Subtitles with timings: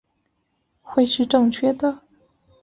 [0.81, 2.01] 会是正确的